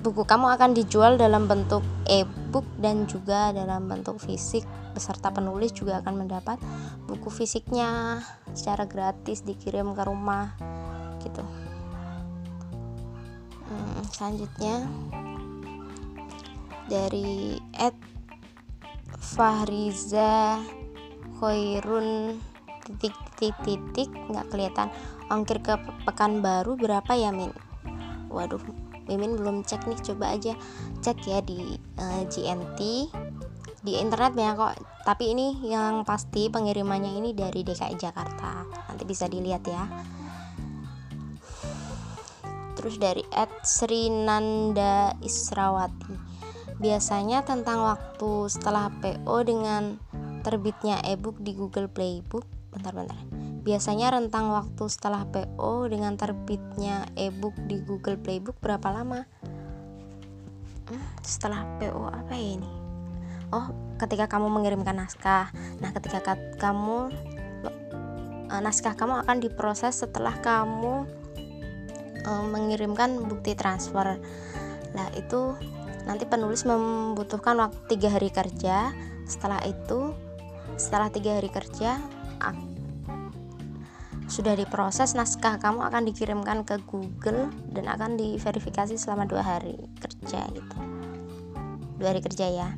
buku 0.04 0.28
kamu 0.28 0.52
akan 0.52 0.76
dijual 0.76 1.16
dalam 1.16 1.48
bentuk 1.48 1.80
e-book 2.04 2.37
dan 2.80 3.04
juga 3.04 3.52
dalam 3.52 3.86
bentuk 3.86 4.16
fisik 4.18 4.64
beserta 4.96 5.28
penulis 5.30 5.70
juga 5.76 6.00
akan 6.00 6.26
mendapat 6.26 6.56
buku 7.06 7.28
fisiknya. 7.28 8.22
Secara 8.56 8.88
gratis 8.88 9.44
dikirim 9.44 9.92
ke 9.92 10.02
rumah 10.02 10.56
gitu. 11.20 11.44
Hmm, 13.68 14.00
selanjutnya 14.08 14.88
dari 16.88 17.60
Ed 17.76 17.94
Fahriza 19.20 20.56
Khairun 21.36 22.40
titik 22.88 23.14
titik 23.36 23.54
titik 23.62 24.10
nggak 24.32 24.48
kelihatan. 24.48 24.88
Ongkir 25.28 25.60
ke 25.60 25.76
Pekanbaru 26.08 26.80
berapa 26.80 27.12
ya 27.12 27.28
Min? 27.28 27.52
Waduh 28.32 28.87
Mimin 29.08 29.34
belum 29.40 29.64
cek 29.64 29.88
nih 29.88 29.98
coba 30.12 30.36
aja 30.36 30.52
cek 31.00 31.18
ya 31.24 31.40
di 31.40 31.80
uh, 31.96 32.20
eh, 32.20 32.22
GNT 32.28 32.80
di 33.82 33.92
internet 33.96 34.36
banyak 34.36 34.54
kok 34.60 34.74
tapi 35.08 35.32
ini 35.32 35.64
yang 35.64 36.04
pasti 36.04 36.52
pengirimannya 36.52 37.16
ini 37.16 37.32
dari 37.32 37.64
DKI 37.64 37.96
Jakarta. 37.96 38.60
Nanti 38.92 39.08
bisa 39.08 39.24
dilihat 39.24 39.64
ya. 39.64 39.88
Terus 42.76 43.00
dari 43.00 43.24
Ed 43.32 43.48
Srinanda 43.64 45.16
Israwati. 45.24 46.12
Biasanya 46.76 47.40
tentang 47.40 47.88
waktu 47.88 48.52
setelah 48.52 48.92
PO 49.00 49.36
dengan 49.48 49.96
terbitnya 50.44 51.00
ebook 51.08 51.40
di 51.40 51.56
Google 51.56 51.88
Playbook. 51.88 52.44
Bentar-bentar 52.68 53.16
Biasanya 53.68 54.16
rentang 54.16 54.48
waktu 54.48 54.88
setelah 54.88 55.28
PO 55.28 55.92
dengan 55.92 56.16
terbitnya 56.16 57.04
e-book 57.20 57.52
di 57.68 57.76
Google 57.84 58.16
Playbook 58.16 58.56
berapa 58.64 58.88
lama? 58.88 59.28
Hmm, 60.88 61.04
setelah 61.20 61.68
PO 61.76 62.08
apa 62.08 62.32
ya 62.32 62.56
ini? 62.56 62.72
Oh, 63.52 63.68
ketika 64.00 64.24
kamu 64.24 64.48
mengirimkan 64.48 64.96
naskah. 64.96 65.52
Nah, 65.84 65.92
ketika 65.92 66.32
kamu 66.56 67.12
uh, 68.48 68.60
naskah 68.64 68.96
kamu 68.96 69.28
akan 69.28 69.36
diproses 69.36 70.00
setelah 70.00 70.32
kamu 70.40 71.04
uh, 72.24 72.44
mengirimkan 72.48 73.20
bukti 73.20 73.52
transfer. 73.52 74.16
Nah, 74.96 75.12
itu 75.12 75.52
nanti 76.08 76.24
penulis 76.24 76.64
membutuhkan 76.64 77.60
waktu 77.60 77.76
tiga 77.84 78.16
hari 78.16 78.32
kerja. 78.32 78.96
Setelah 79.28 79.60
itu, 79.68 80.16
setelah 80.80 81.12
tiga 81.12 81.36
hari 81.36 81.52
kerja 81.52 82.00
sudah 84.28 84.52
diproses 84.52 85.16
naskah 85.16 85.56
kamu 85.56 85.88
akan 85.88 86.04
dikirimkan 86.04 86.60
ke 86.68 86.76
Google 86.84 87.48
dan 87.72 87.88
akan 87.88 88.20
diverifikasi 88.20 88.92
selama 89.00 89.24
dua 89.24 89.40
hari 89.40 89.74
kerja 89.96 90.44
gitu. 90.52 90.78
Dua 91.96 92.12
hari 92.12 92.20
kerja 92.20 92.46
ya. 92.52 92.68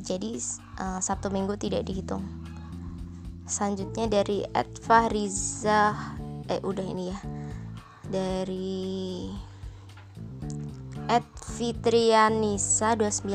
Jadi 0.00 0.40
uh, 0.80 0.98
satu 0.98 1.28
minggu 1.28 1.60
tidak 1.60 1.84
dihitung. 1.84 2.24
Selanjutnya 3.44 4.08
dari 4.08 4.40
Adva 4.56 5.12
Riza 5.12 5.92
eh 6.48 6.60
udah 6.64 6.86
ini 6.88 7.04
ya. 7.12 7.18
Dari 8.10 8.80
Fitrianisa 11.60 12.96
29 12.96 13.28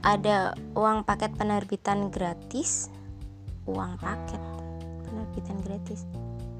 ada 0.00 0.56
uang 0.72 1.04
paket 1.04 1.36
penerbitan 1.36 2.08
gratis? 2.08 2.88
Uang 3.68 4.00
paket 4.00 4.55
penerbitan 5.36 5.60
gratis. 5.60 6.08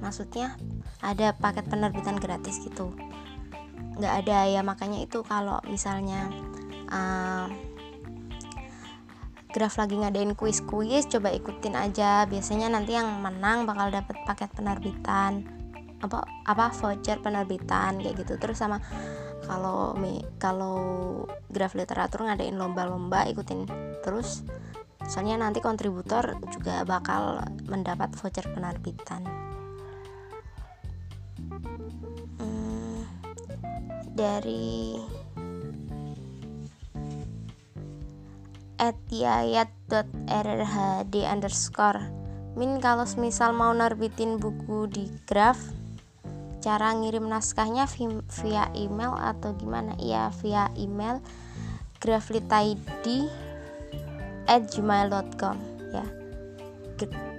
Maksudnya 0.04 0.60
ada 1.00 1.32
paket 1.32 1.64
penerbitan 1.72 2.20
gratis 2.20 2.60
gitu. 2.60 2.92
Nggak 3.96 4.14
ada 4.28 4.38
ya 4.44 4.60
makanya 4.60 5.00
itu 5.00 5.24
kalau 5.24 5.56
misalnya 5.64 6.28
uh, 6.92 7.48
Graf 9.56 9.80
lagi 9.80 9.96
ngadain 9.96 10.36
kuis-kuis 10.36 11.08
coba 11.08 11.32
ikutin 11.32 11.80
aja. 11.80 12.28
Biasanya 12.28 12.68
nanti 12.68 12.92
yang 12.92 13.24
menang 13.24 13.64
bakal 13.64 13.88
dapet 13.88 14.20
paket 14.28 14.52
penerbitan 14.52 15.48
apa 16.04 16.28
apa 16.44 16.76
voucher 16.76 17.16
penerbitan 17.24 17.96
kayak 17.96 18.20
gitu. 18.20 18.36
Terus 18.36 18.60
sama 18.60 18.84
kalau 19.48 19.96
kalau 20.36 20.76
graf 21.48 21.72
literatur 21.72 22.28
ngadain 22.28 22.52
lomba-lomba 22.52 23.24
ikutin 23.32 23.64
terus 24.04 24.44
soalnya 25.06 25.46
nanti 25.46 25.62
kontributor 25.62 26.34
juga 26.50 26.82
bakal 26.82 27.38
mendapat 27.66 28.14
voucher 28.18 28.46
penerbitan. 28.50 29.22
Hmm, 32.42 33.06
dari 34.12 34.98
etiayat.rrhd 38.76 41.14
underscore. 41.24 42.02
Min 42.56 42.80
kalau 42.80 43.04
misal 43.20 43.52
mau 43.52 43.76
nerbitin 43.76 44.40
buku 44.40 44.88
di 44.88 45.12
graf 45.28 45.60
cara 46.64 46.96
ngirim 46.98 47.28
naskahnya 47.30 47.86
via 48.42 48.66
email 48.74 49.14
atau 49.14 49.54
gimana? 49.54 49.94
Iya 50.00 50.32
via 50.42 50.66
email. 50.74 51.22
Graflitid 51.96 52.76
at 54.46 54.66
gmail.com 54.70 55.56
ya. 55.92 56.06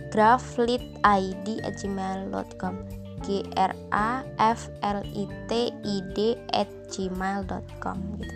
Graflitid 0.08 1.04
at 1.04 1.74
gmail.com 1.82 2.76
g 3.26 3.42
r 3.58 3.74
a 3.92 4.22
f 4.38 4.70
l 4.86 5.00
i 5.04 5.24
t 5.50 5.52
i 5.74 5.96
d 6.14 6.38
at 6.54 6.70
gmail.com 6.94 7.98
gitu. 8.22 8.36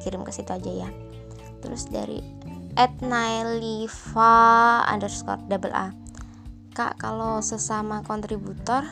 Kirim 0.00 0.22
ke 0.24 0.32
situ 0.32 0.50
aja 0.50 0.72
ya. 0.86 0.90
Terus 1.60 1.86
dari 1.90 2.22
at 2.78 2.94
nailiva 3.02 4.34
underscore 4.88 5.42
double 5.50 5.74
a. 5.74 5.92
Kak 6.72 7.02
kalau 7.02 7.42
sesama 7.42 8.06
kontributor 8.06 8.86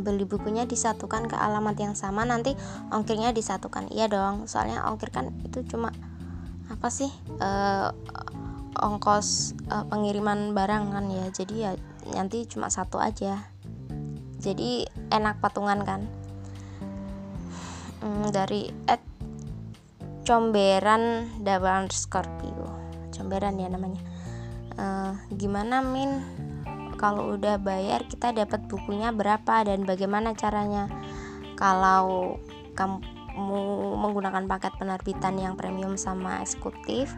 beli 0.00 0.24
bukunya 0.24 0.64
disatukan 0.64 1.28
ke 1.28 1.36
alamat 1.36 1.76
yang 1.76 1.94
sama 1.96 2.24
nanti 2.24 2.56
ongkirnya 2.92 3.32
disatukan. 3.32 3.88
Iya 3.92 4.08
dong 4.08 4.48
soalnya 4.48 4.84
ongkir 4.88 5.12
kan 5.12 5.32
itu 5.44 5.64
cuma 5.68 5.92
apa 6.84 6.92
sih 6.92 7.08
uh, 7.40 7.96
ongkos 8.76 9.56
uh, 9.72 9.88
pengiriman 9.88 10.52
barang 10.52 10.92
kan 10.92 11.08
ya. 11.08 11.24
Jadi 11.32 11.54
ya 11.64 11.72
nanti 12.12 12.44
cuma 12.44 12.68
satu 12.68 13.00
aja. 13.00 13.40
Jadi 14.36 14.84
enak 15.08 15.40
patungan 15.40 15.80
kan. 15.80 16.04
Hmm, 18.04 18.28
dari 18.28 18.68
at 18.84 19.00
comberan 20.28 21.32
double 21.40 21.88
Scorpio 21.88 22.68
comberan 23.16 23.56
ya 23.56 23.72
namanya. 23.72 24.04
Uh, 24.76 25.16
gimana 25.40 25.80
min? 25.80 26.20
Kalau 27.00 27.32
udah 27.32 27.56
bayar 27.64 28.04
kita 28.12 28.36
dapat 28.36 28.68
bukunya 28.68 29.08
berapa 29.08 29.64
dan 29.64 29.88
bagaimana 29.88 30.36
caranya? 30.36 30.92
Kalau 31.56 32.36
kamu 32.76 33.13
menggunakan 33.98 34.46
paket 34.46 34.72
penerbitan 34.78 35.34
yang 35.38 35.54
premium 35.58 35.98
sama 35.98 36.40
eksekutif 36.42 37.10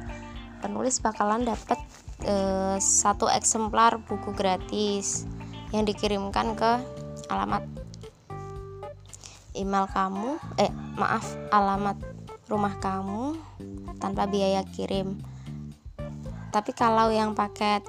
penulis 0.64 0.98
bakalan 1.04 1.44
dapat 1.44 1.76
e, 2.24 2.34
satu 2.80 3.28
eksemplar 3.28 4.00
buku 4.02 4.32
gratis 4.32 5.28
yang 5.70 5.84
dikirimkan 5.84 6.56
ke 6.56 6.80
alamat 7.28 7.62
email 9.56 9.88
kamu 9.88 10.40
eh 10.60 10.72
maaf 10.96 11.24
alamat 11.52 11.96
rumah 12.46 12.78
kamu 12.78 13.34
tanpa 13.98 14.28
biaya 14.30 14.62
kirim. 14.62 15.18
Tapi 16.54 16.70
kalau 16.72 17.10
yang 17.10 17.34
paket 17.34 17.82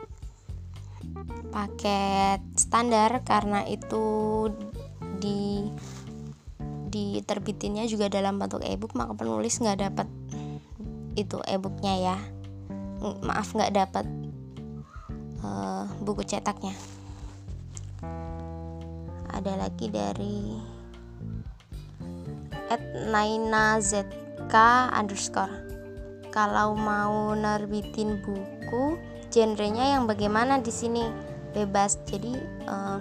paket 1.53 2.41
standar 2.57 3.21
karena 3.23 3.63
itu 3.65 4.49
di 5.17 5.69
diterbitinnya 6.97 7.85
juga 7.85 8.09
dalam 8.09 8.41
bentuk 8.41 8.65
ebook 8.65 8.97
maka 8.97 9.13
penulis 9.13 9.61
nggak 9.61 9.79
dapat 9.85 10.07
itu 11.17 11.37
ebooknya 11.45 11.93
ya. 11.97 12.17
Maaf 13.21 13.53
nggak 13.53 13.73
dapat 13.73 14.05
uh, 15.45 15.85
buku 16.01 16.25
cetaknya. 16.25 16.73
Ada 19.29 19.53
lagi 19.69 19.85
dari 19.93 20.57
at 22.73 22.81
Naina 23.09 23.77
ZK 23.77 24.53
underscore. 24.93 25.53
Kalau 26.33 26.77
mau 26.77 27.33
nerbitin 27.33 28.21
buku 28.21 28.97
genrenya 29.33 29.97
yang 29.97 30.05
bagaimana 30.05 30.61
di 30.61 30.73
sini? 30.73 31.05
Bebas. 31.53 31.97
Jadi 32.05 32.37
uh, 32.69 32.99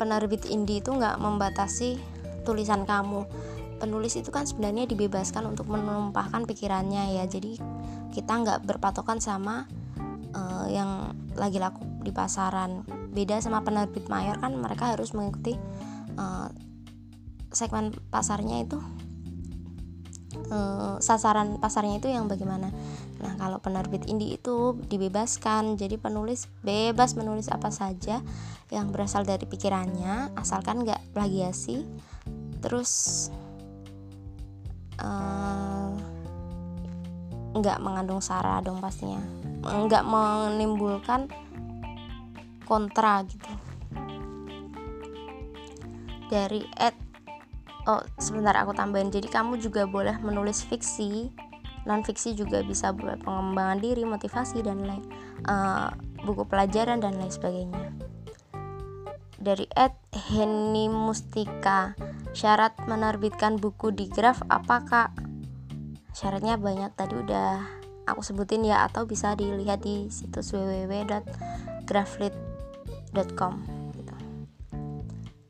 penerbit 0.00 0.48
indie 0.48 0.80
itu 0.80 0.92
nggak 0.92 1.20
membatasi 1.20 2.15
tulisan 2.46 2.86
kamu. 2.86 3.26
Penulis 3.76 4.16
itu 4.16 4.30
kan 4.30 4.46
sebenarnya 4.46 4.88
dibebaskan 4.88 5.50
untuk 5.50 5.68
menumpahkan 5.68 6.46
pikirannya 6.46 7.18
ya. 7.18 7.24
Jadi 7.26 7.58
kita 8.14 8.32
nggak 8.32 8.64
berpatokan 8.64 9.20
sama 9.20 9.68
uh, 10.32 10.66
yang 10.70 11.12
lagi 11.34 11.58
laku 11.58 11.82
di 12.00 12.14
pasaran. 12.14 12.86
Beda 13.12 13.42
sama 13.42 13.66
penerbit 13.66 14.06
mayor 14.06 14.38
kan 14.38 14.54
mereka 14.54 14.94
harus 14.94 15.12
mengikuti 15.12 15.58
uh, 16.16 16.48
segmen 17.52 17.92
pasarnya 18.08 18.64
itu 18.64 18.78
uh, 20.52 20.96
sasaran 21.00 21.56
pasarnya 21.58 21.98
itu 21.98 22.08
yang 22.08 22.28
bagaimana. 22.28 22.72
Nah 23.20 23.32
kalau 23.40 23.58
penerbit 23.60 24.04
indie 24.08 24.36
itu 24.36 24.76
dibebaskan. 24.88 25.80
Jadi 25.80 25.96
penulis 25.96 26.48
bebas 26.60 27.16
menulis 27.16 27.48
apa 27.48 27.72
saja 27.72 28.20
yang 28.70 28.90
berasal 28.90 29.22
dari 29.22 29.46
pikirannya 29.46 30.34
asalkan 30.34 30.82
nggak 30.82 31.14
plagiasi 31.14 31.86
terus 32.66 33.30
nggak 37.54 37.78
uh, 37.78 37.82
mengandung 37.86 38.18
sara 38.18 38.58
dong 38.58 38.82
pastinya. 38.82 39.22
Nggak 39.62 40.02
menimbulkan 40.02 41.30
kontra 42.66 43.22
gitu. 43.22 43.52
Dari 46.26 46.66
Ed 46.74 46.98
oh 47.86 48.02
sebentar 48.18 48.58
aku 48.58 48.74
tambahin. 48.74 49.14
Jadi 49.14 49.30
kamu 49.30 49.62
juga 49.62 49.86
boleh 49.86 50.18
menulis 50.18 50.66
fiksi. 50.66 51.30
Non 51.86 52.02
fiksi 52.02 52.34
juga 52.34 52.66
bisa 52.66 52.90
buat 52.90 53.22
pengembangan 53.22 53.78
diri 53.78 54.02
motivasi 54.02 54.58
dan 54.66 54.82
lain 54.82 55.06
uh, 55.46 55.94
buku 56.26 56.42
pelajaran 56.50 56.98
dan 56.98 57.14
lain 57.14 57.30
sebagainya. 57.30 57.94
Dari 59.38 59.70
Ed 59.70 59.94
Henny 60.10 60.90
Mustika 60.90 61.94
syarat 62.36 62.76
menerbitkan 62.84 63.56
buku 63.56 63.96
di 63.96 64.12
Graf 64.12 64.44
apakah 64.52 65.08
syaratnya 66.12 66.60
banyak 66.60 66.92
tadi 66.92 67.16
udah 67.16 67.64
aku 68.04 68.20
sebutin 68.20 68.60
ya 68.68 68.84
atau 68.84 69.08
bisa 69.08 69.32
dilihat 69.32 69.80
di 69.80 70.12
situs 70.12 70.52
www.graflit 70.52 72.36
com 73.32 73.64
gitu. 73.96 74.12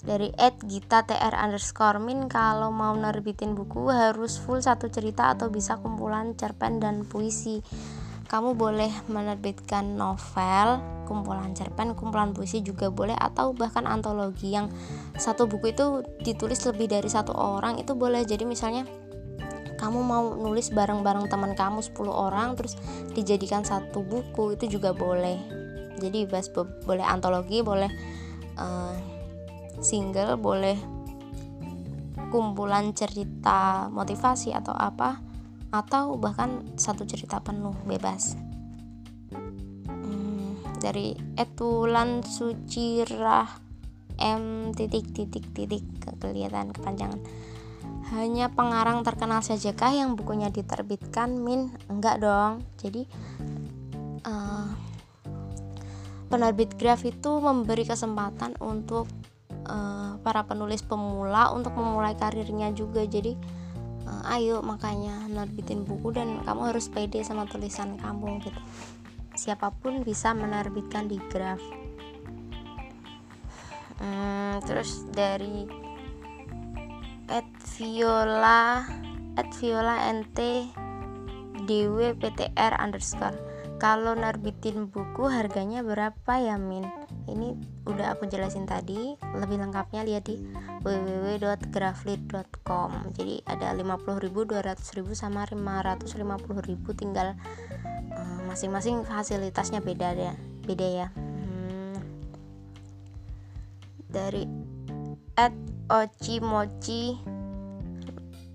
dari 0.07 0.31
Ed 0.39 0.63
Gita 0.63 1.03
TR 1.03 1.35
underscore 1.35 1.99
min 1.99 2.31
kalau 2.31 2.71
mau 2.71 2.95
nerbitin 2.95 3.59
buku 3.59 3.91
harus 3.91 4.39
full 4.39 4.63
satu 4.63 4.87
cerita 4.87 5.35
atau 5.35 5.51
bisa 5.51 5.83
kumpulan 5.83 6.39
cerpen 6.39 6.79
dan 6.79 7.03
puisi 7.03 7.59
kamu 8.37 8.53
boleh 8.53 8.93
menerbitkan 9.09 9.97
novel 9.97 10.77
kumpulan 11.09 11.57
cerpen, 11.57 11.97
kumpulan 11.97 12.37
puisi 12.37 12.61
juga 12.61 12.93
boleh 12.93 13.17
atau 13.17 13.57
bahkan 13.57 13.89
antologi 13.89 14.53
yang 14.53 14.69
satu 15.17 15.49
buku 15.49 15.73
itu 15.73 16.05
ditulis 16.21 16.61
lebih 16.69 16.93
dari 16.93 17.09
satu 17.09 17.33
orang 17.33 17.81
itu 17.81 17.97
boleh. 17.97 18.29
Jadi 18.29 18.45
misalnya 18.45 18.85
kamu 19.81 20.05
mau 20.05 20.37
nulis 20.37 20.69
bareng-bareng 20.69 21.33
teman 21.33 21.57
kamu 21.57 21.81
10 21.81 21.97
orang 22.13 22.61
terus 22.61 22.77
dijadikan 23.17 23.65
satu 23.65 24.05
buku 24.05 24.53
itu 24.53 24.77
juga 24.77 24.93
boleh. 24.93 25.41
Jadi 25.97 26.29
bebas 26.29 26.53
boleh 26.85 27.09
antologi 27.09 27.65
boleh 27.65 27.89
uh, 28.61 28.93
single 29.81 30.37
boleh 30.37 30.77
kumpulan 32.29 32.93
cerita 32.93 33.89
motivasi 33.89 34.53
atau 34.53 34.77
apa 34.77 35.25
atau 35.71 36.15
bahkan 36.19 36.63
satu 36.79 37.03
cerita 37.07 37.43
penuh 37.43 37.75
bebas. 37.87 38.39
Hmm, 39.87 40.59
dari 40.79 41.17
etulan 41.35 42.23
sucirah 42.23 43.49
m 44.17 44.73
titik 44.73 45.13
titik 45.13 45.45
titik 45.53 45.85
kelihatan 46.21 46.73
kepanjangan. 46.73 47.21
Hanya 48.15 48.47
pengarang 48.55 49.03
terkenal 49.03 49.43
sajakah 49.43 49.91
yang 49.91 50.15
bukunya 50.15 50.49
diterbitkan 50.49 51.43
min? 51.43 51.75
Enggak 51.91 52.23
dong. 52.23 52.63
Jadi 52.79 53.03
uh, 54.23 54.71
penerbit 56.31 56.79
graf 56.79 57.03
itu 57.03 57.43
memberi 57.43 57.83
kesempatan 57.83 58.55
untuk 58.63 59.11
uh, 59.67 60.23
para 60.23 60.47
penulis 60.47 60.87
pemula 60.87 61.51
untuk 61.51 61.75
memulai 61.75 62.15
karirnya 62.15 62.71
juga. 62.71 63.03
Jadi 63.03 63.35
uh, 63.35 63.66
ayo 64.27 64.63
makanya 64.63 65.27
nerbitin 65.27 65.83
buku 65.83 66.15
dan 66.15 66.43
kamu 66.47 66.75
harus 66.75 66.87
pede 66.91 67.23
sama 67.27 67.47
tulisan 67.47 67.99
kamu 67.99 68.39
gitu. 68.43 68.61
Siapa 69.37 69.75
pun 69.83 70.07
bisa 70.07 70.33
menerbitkan 70.33 71.11
di 71.11 71.19
graf. 71.31 71.61
Hmm, 73.97 74.61
terus 74.65 75.09
dari 75.11 75.67
at 77.27 77.49
viola 77.75 78.87
at 79.35 79.51
viola 79.59 79.97
nt 80.15 80.39
dwptr 81.67 82.73
underscore 82.79 83.46
kalau 83.77 84.17
nerbitin 84.17 84.89
buku 84.89 85.29
harganya 85.29 85.85
berapa 85.85 86.41
ya 86.41 86.57
Min? 86.57 86.89
Ini 87.29 87.53
udah 87.85 88.17
aku 88.17 88.25
jelasin 88.25 88.65
tadi 88.65 89.21
lebih 89.37 89.61
lengkapnya 89.61 90.01
lihat 90.01 90.25
di 90.25 90.41
www.graflit.com 90.81 93.13
jadi 93.13 93.45
ada 93.45 93.77
50.000 93.77 94.33
200.000 94.33 95.13
sama 95.13 95.45
550.000 95.45 96.17
tinggal 96.97 97.37
eh, 98.11 98.41
masing-masing 98.49 98.97
uh, 99.03 99.07
fasilitasnya 99.07 99.81
beda 99.85 100.15
ya 100.17 100.33
beda 100.67 100.87
ya. 100.87 101.09
Hmm. 101.15 102.01
dari 104.09 104.49
at 105.37 105.53
ochimochi 105.93 107.21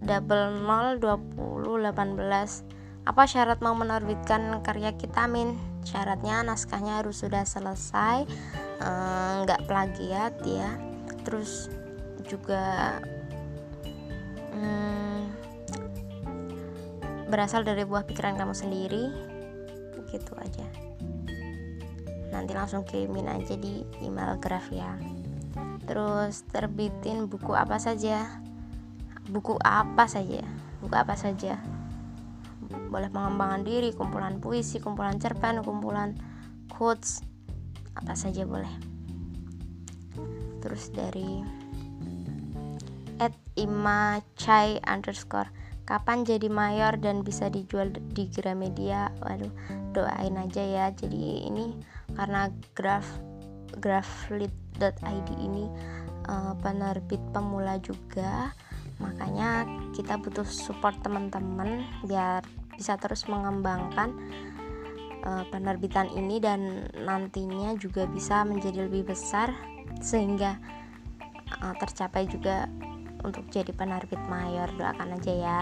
double 0.01 0.65
0 0.65 0.97
20 0.97 1.93
18 1.93 2.80
apa 3.01 3.25
syarat 3.25 3.57
mau 3.65 3.73
menerbitkan 3.73 4.61
karya 4.61 4.93
kita? 4.93 5.25
Min 5.25 5.57
syaratnya 5.81 6.45
naskahnya 6.45 7.01
harus 7.01 7.25
sudah 7.25 7.41
selesai 7.41 8.29
eh, 8.77 9.33
nggak 9.45 9.65
plagiat 9.65 10.37
ya. 10.45 10.77
Terus 11.25 11.69
juga 12.29 12.97
hmm, 14.53 15.19
berasal 17.33 17.65
dari 17.65 17.81
buah 17.89 18.05
pikiran 18.05 18.37
kamu 18.37 18.53
sendiri. 18.53 19.05
Gitu 20.13 20.33
aja. 20.37 20.67
Nanti 22.29 22.51
langsung 22.53 22.85
kirimin 22.85 23.31
aja 23.31 23.57
di 23.57 23.81
email 24.05 24.37
graf 24.37 24.69
ya. 24.69 24.93
Terus 25.89 26.45
terbitin 26.53 27.25
buku 27.25 27.57
apa 27.57 27.81
saja? 27.81 28.29
Buku 29.25 29.57
apa 29.57 30.05
saja? 30.05 30.45
Buku 30.83 30.95
apa 30.95 31.17
saja 31.17 31.70
boleh 32.91 33.11
pengembangan 33.11 33.63
diri 33.63 33.91
kumpulan 33.95 34.39
puisi 34.39 34.79
kumpulan 34.79 35.19
cerpen 35.19 35.63
kumpulan 35.63 36.15
quotes 36.71 37.23
apa 37.95 38.15
saja 38.15 38.47
boleh. 38.47 38.71
Terus 40.61 40.93
dari 40.93 41.41
at 43.21 43.33
imachai 43.59 44.81
underscore 44.87 45.49
kapan 45.85 46.23
jadi 46.23 46.47
mayor 46.47 46.95
dan 46.97 47.21
bisa 47.25 47.51
dijual 47.51 47.91
di 48.15 48.29
Gramedia? 48.31 49.11
Waduh 49.19 49.51
doain 49.91 50.35
aja 50.39 50.63
ya. 50.63 50.85
Jadi 50.95 51.47
ini 51.51 51.75
karena 52.15 52.47
graf 52.77 53.05
graflit.id 53.79 55.29
ini 55.39 55.67
uh, 56.27 56.53
penerbit 56.59 57.21
pemula 57.35 57.79
juga. 57.81 58.51
Makanya 59.01 59.65
kita 59.97 60.21
butuh 60.21 60.45
support 60.45 60.93
teman-teman 61.01 61.83
biar 62.05 62.45
bisa 62.81 62.97
terus 62.97 63.29
mengembangkan 63.29 64.09
uh, 65.21 65.45
penerbitan 65.53 66.09
ini 66.17 66.41
dan 66.41 66.89
nantinya 66.97 67.77
juga 67.77 68.09
bisa 68.09 68.41
menjadi 68.41 68.89
lebih 68.89 69.13
besar 69.13 69.53
sehingga 70.01 70.57
uh, 71.61 71.77
tercapai 71.77 72.25
juga 72.25 72.65
untuk 73.21 73.45
jadi 73.53 73.69
penerbit 73.69 74.17
mayor 74.25 74.65
doakan 74.81 75.21
aja 75.21 75.33
ya. 75.33 75.61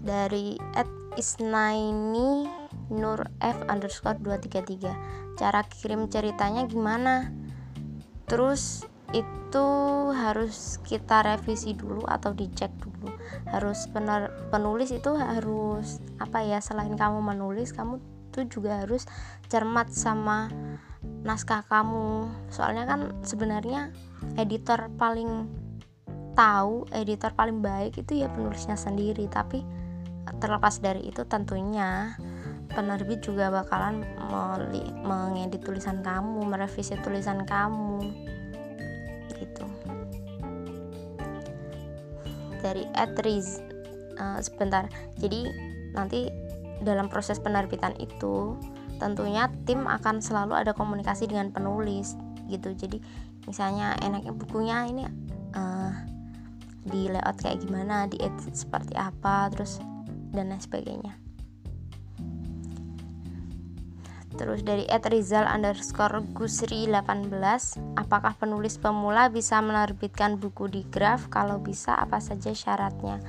Dari 0.00 0.56
at 0.76 0.88
isnaini 1.20 2.48
nur 2.92 3.28
f 3.40 3.58
underscore 3.68 4.16
233 4.20 5.36
cara 5.36 5.60
kirim 5.68 6.08
ceritanya 6.08 6.64
gimana? 6.64 7.28
Terus 8.24 8.88
itu 9.14 9.66
harus 10.10 10.82
kita 10.82 11.22
revisi 11.22 11.78
dulu 11.78 12.02
atau 12.10 12.34
dicek 12.34 12.74
dulu? 12.82 13.14
Harus 13.46 13.86
benar 13.94 14.33
penulis 14.54 14.94
itu 14.94 15.18
harus 15.18 15.98
apa 16.22 16.46
ya 16.46 16.62
selain 16.62 16.94
kamu 16.94 17.18
menulis 17.18 17.74
kamu 17.74 17.98
tuh 18.30 18.46
juga 18.46 18.86
harus 18.86 19.02
cermat 19.50 19.90
sama 19.90 20.46
naskah 21.26 21.66
kamu. 21.66 22.30
Soalnya 22.54 22.86
kan 22.86 23.10
sebenarnya 23.26 23.90
editor 24.38 24.94
paling 24.94 25.50
tahu 26.38 26.86
editor 26.94 27.34
paling 27.34 27.58
baik 27.58 27.98
itu 27.98 28.22
ya 28.22 28.30
penulisnya 28.30 28.78
sendiri. 28.78 29.26
Tapi 29.26 29.66
terlepas 30.38 30.78
dari 30.78 31.02
itu 31.10 31.26
tentunya 31.26 32.14
penerbit 32.70 33.26
juga 33.26 33.50
bakalan 33.50 34.06
mengedit 35.02 35.66
tulisan 35.66 35.98
kamu 35.98 36.46
merevisi 36.46 36.94
tulisan 37.02 37.42
kamu. 37.42 38.06
Gitu. 39.34 39.66
Dari 42.62 42.86
Etriz 42.94 43.63
uh, 44.18 44.38
sebentar 44.40 44.88
jadi 45.18 45.50
nanti 45.94 46.30
dalam 46.82 47.06
proses 47.06 47.38
penerbitan 47.38 47.94
itu 48.02 48.58
tentunya 48.98 49.50
tim 49.66 49.86
akan 49.86 50.22
selalu 50.22 50.54
ada 50.54 50.72
komunikasi 50.74 51.26
dengan 51.26 51.50
penulis 51.50 52.18
gitu 52.50 52.74
jadi 52.76 53.00
misalnya 53.48 53.96
enaknya 54.04 54.32
bukunya 54.32 54.86
ini 54.88 55.04
uh, 55.56 55.92
di 56.84 57.08
layout 57.08 57.40
kayak 57.40 57.64
gimana 57.64 58.04
di 58.08 58.20
edit 58.20 58.52
seperti 58.52 58.92
apa 58.94 59.48
terus 59.52 59.80
dan 60.34 60.52
lain 60.52 60.60
sebagainya 60.60 61.14
Terus 64.34 64.66
dari 64.66 64.82
@rizal 64.90 65.46
underscore 65.46 66.18
gusri 66.34 66.90
18 66.90 67.30
Apakah 67.94 68.34
penulis 68.34 68.82
pemula 68.82 69.30
bisa 69.30 69.62
menerbitkan 69.62 70.42
buku 70.42 70.66
di 70.66 70.82
graf? 70.90 71.30
Kalau 71.30 71.62
bisa 71.62 71.94
apa 71.94 72.18
saja 72.18 72.50
syaratnya? 72.50 73.22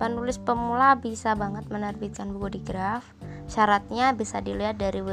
Penulis 0.00 0.40
pemula 0.40 0.96
bisa 0.96 1.36
banget 1.36 1.68
menerbitkan 1.68 2.32
buku 2.32 2.56
di 2.56 2.60
graf 2.64 3.04
Syaratnya 3.50 4.14
bisa 4.16 4.40
dilihat 4.40 4.80
dari 4.80 5.04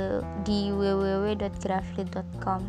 di 0.47 0.71
www.grafly.com 0.71 2.61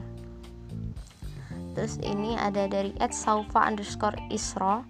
Terus 1.79 1.95
ini 2.03 2.35
ada 2.35 2.67
dari 2.67 2.91
@saufa 3.07 3.63
underscore 3.63 4.19
isra 4.35 4.83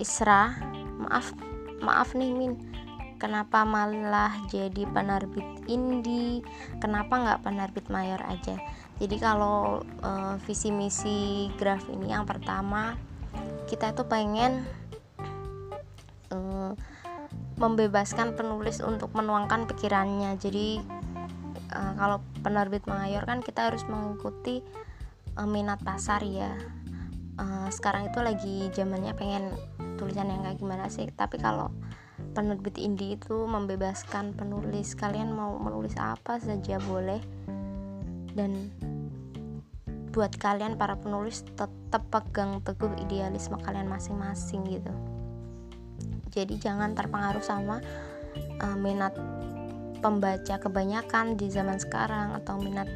Isra. 0.00 0.56
Maaf, 0.98 1.36
maaf 1.84 2.16
nih 2.16 2.32
Min. 2.32 2.56
Kenapa 3.20 3.68
malah 3.68 4.32
jadi 4.48 4.88
penerbit 4.88 5.44
indie 5.68 6.40
kenapa 6.80 7.20
nggak 7.20 7.44
penerbit 7.44 7.86
mayor 7.92 8.16
aja? 8.24 8.56
Jadi 8.96 9.16
kalau 9.20 9.84
uh, 10.00 10.40
visi 10.48 10.72
misi 10.72 11.52
graf 11.60 11.84
ini 11.92 12.16
yang 12.16 12.24
pertama 12.24 12.96
kita 13.68 13.92
itu 13.92 14.08
pengen 14.08 14.64
membebaskan 17.60 18.32
penulis 18.32 18.80
untuk 18.80 19.12
menuangkan 19.12 19.68
pikirannya. 19.68 20.40
Jadi 20.40 20.80
uh, 21.76 21.92
kalau 22.00 22.24
penerbit 22.40 22.88
mayor 22.88 23.28
kan 23.28 23.44
kita 23.44 23.68
harus 23.68 23.84
mengikuti 23.84 24.64
uh, 25.36 25.44
minat 25.44 25.84
pasar 25.84 26.24
ya. 26.24 26.56
Uh, 27.36 27.68
sekarang 27.68 28.08
itu 28.08 28.20
lagi 28.24 28.56
zamannya 28.72 29.12
pengen 29.12 29.52
tulisan 30.00 30.32
yang 30.32 30.40
kayak 30.40 30.56
gimana 30.56 30.88
sih? 30.88 31.04
Tapi 31.12 31.36
kalau 31.36 31.68
penerbit 32.32 32.80
indie 32.80 33.20
itu 33.20 33.44
membebaskan 33.44 34.32
penulis 34.32 34.96
kalian 34.96 35.36
mau 35.36 35.60
menulis 35.60 35.92
apa 36.00 36.40
saja 36.40 36.80
boleh. 36.80 37.20
Dan 38.32 38.72
buat 40.10 40.32
kalian 40.40 40.74
para 40.74 40.96
penulis 40.96 41.44
tetap 41.54 42.02
pegang 42.08 42.64
teguh 42.64 42.90
idealisme 42.98 43.54
kalian 43.62 43.86
masing-masing 43.86 44.66
gitu 44.66 44.90
jadi 46.30 46.54
jangan 46.56 46.94
terpengaruh 46.94 47.42
sama 47.42 47.82
uh, 48.62 48.76
minat 48.78 49.14
pembaca 50.00 50.56
kebanyakan 50.56 51.36
di 51.36 51.52
zaman 51.52 51.76
sekarang 51.76 52.32
atau 52.40 52.56
minat 52.56 52.88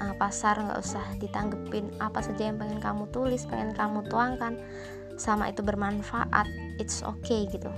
uh, 0.00 0.14
pasar 0.16 0.56
nggak 0.62 0.80
usah 0.80 1.04
ditanggepin. 1.20 1.92
Apa 2.00 2.24
saja 2.24 2.48
yang 2.48 2.56
pengen 2.56 2.80
kamu 2.80 3.10
tulis 3.12 3.44
pengen 3.46 3.76
kamu 3.76 4.06
tuangkan 4.08 4.56
sama 5.20 5.52
itu 5.52 5.60
bermanfaat 5.60 6.48
it's 6.80 7.04
okay 7.04 7.44
gitu. 7.50 7.68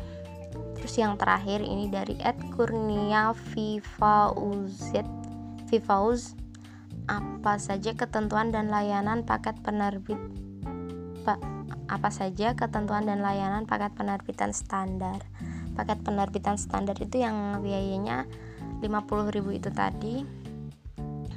Terus 0.78 0.94
yang 0.98 1.14
terakhir 1.18 1.62
ini 1.62 1.90
dari 1.90 2.18
Ed 2.22 2.38
Kurnia 2.54 3.34
Vivauzet 3.54 5.06
Vivauz 5.70 6.38
apa 7.10 7.58
saja 7.58 7.94
ketentuan 7.98 8.54
dan 8.54 8.70
layanan 8.70 9.26
paket 9.26 9.58
penerbit 9.62 10.18
Pak 11.26 11.61
apa 11.92 12.08
saja 12.08 12.56
ketentuan 12.56 13.04
dan 13.04 13.20
layanan 13.20 13.68
paket 13.68 13.92
penerbitan 13.92 14.56
standar? 14.56 15.20
Paket 15.76 16.00
penerbitan 16.00 16.56
standar 16.56 16.96
itu 16.96 17.20
yang 17.20 17.60
biayanya 17.60 18.24
50.000 18.80 19.60
itu 19.60 19.68
tadi. 19.68 20.16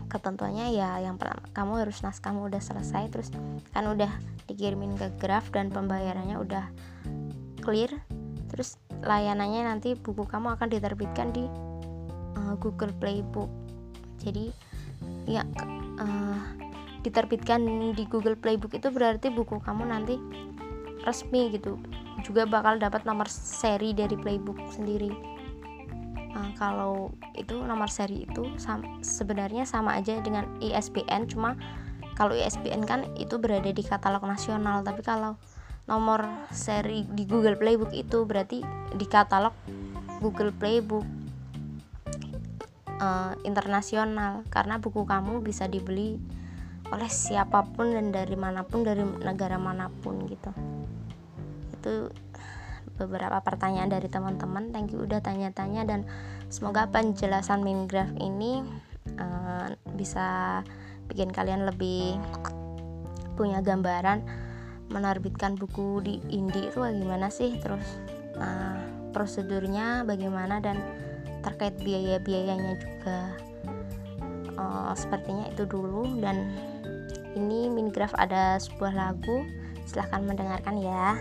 Ketentuannya 0.08 0.72
ya 0.72 1.04
yang 1.04 1.20
pertama 1.20 1.44
kamu 1.52 1.72
harus 1.84 2.00
naskahmu 2.00 2.48
udah 2.48 2.64
selesai 2.64 3.12
terus 3.12 3.28
kan 3.76 3.84
udah 3.84 4.08
dikirimin 4.48 4.96
ke 4.96 5.12
graf 5.20 5.52
dan 5.52 5.68
pembayarannya 5.68 6.40
udah 6.40 6.72
clear. 7.60 7.92
Terus 8.48 8.80
layanannya 9.04 9.68
nanti 9.68 10.00
buku 10.00 10.24
kamu 10.24 10.56
akan 10.56 10.72
diterbitkan 10.72 11.36
di 11.36 11.44
uh, 12.40 12.56
Google 12.64 12.96
Playbook. 12.96 13.52
Jadi 14.24 14.56
ya 15.28 15.44
uh, 16.00 16.40
diterbitkan 17.06 17.62
di 17.94 18.04
Google 18.10 18.34
Playbook 18.34 18.74
itu 18.74 18.90
berarti 18.90 19.30
buku 19.30 19.62
kamu 19.62 19.86
nanti 19.86 20.18
resmi 21.06 21.54
gitu. 21.54 21.78
Juga 22.26 22.50
bakal 22.50 22.82
dapat 22.82 23.06
nomor 23.06 23.30
seri 23.30 23.94
dari 23.94 24.18
Playbook 24.18 24.58
sendiri. 24.74 25.14
Uh, 26.36 26.52
kalau 26.58 27.14
itu 27.38 27.56
nomor 27.62 27.88
seri 27.88 28.26
itu 28.26 28.50
sam 28.58 28.84
sebenarnya 29.06 29.64
sama 29.64 29.96
aja 29.96 30.20
dengan 30.20 30.50
ISBN 30.60 31.32
cuma 31.32 31.56
kalau 32.20 32.36
ISBN 32.36 32.84
kan 32.84 33.08
itu 33.16 33.40
berada 33.40 33.72
di 33.72 33.80
katalog 33.80 34.28
nasional 34.28 34.84
tapi 34.84 35.00
kalau 35.00 35.40
nomor 35.88 36.28
seri 36.52 37.08
di 37.08 37.24
Google 37.24 37.56
Playbook 37.56 37.96
itu 37.96 38.28
berarti 38.28 38.60
di 38.98 39.06
katalog 39.08 39.56
Google 40.20 40.52
Playbook 40.52 41.06
uh, 43.00 43.34
internasional. 43.44 44.44
Karena 44.50 44.80
buku 44.80 45.04
kamu 45.06 45.44
bisa 45.44 45.70
dibeli 45.70 46.20
oleh 46.94 47.10
siapa 47.10 47.66
pun 47.74 47.90
dan 47.94 48.14
dari 48.14 48.38
mana 48.38 48.62
pun 48.62 48.86
dari 48.86 49.02
negara 49.02 49.58
mana 49.58 49.90
pun 49.90 50.22
gitu. 50.30 50.52
Itu 51.80 52.14
beberapa 52.96 53.42
pertanyaan 53.42 53.92
dari 53.92 54.08
teman-teman. 54.08 54.72
Thank 54.72 54.96
you 54.96 55.04
udah 55.04 55.20
tanya-tanya 55.20 55.84
dan 55.84 56.06
semoga 56.48 56.88
penjelasan 56.88 57.66
Mingraph 57.66 58.14
ini 58.22 58.64
uh, 59.20 59.74
bisa 59.98 60.62
bikin 61.12 61.30
kalian 61.30 61.68
lebih 61.68 62.18
punya 63.36 63.60
gambaran 63.60 64.24
menerbitkan 64.88 65.58
buku 65.60 66.00
di 66.06 66.16
indie 66.32 66.70
itu 66.72 66.80
bagaimana 66.80 67.28
sih? 67.34 67.58
Terus 67.60 67.86
uh, 68.38 68.80
prosedurnya 69.12 70.06
bagaimana 70.06 70.62
dan 70.62 70.80
terkait 71.42 71.76
biaya-biayanya 71.82 72.74
juga. 72.80 73.20
Uh, 74.56 74.96
sepertinya 74.96 75.52
itu 75.52 75.68
dulu 75.68 76.08
dan 76.24 76.48
ini 77.36 77.68
Mingraph 77.68 78.16
ada 78.18 78.58
sebuah 78.58 78.96
lagu. 78.96 79.46
Silahkan 79.86 80.24
mendengarkan 80.26 80.76
ya. 80.82 81.20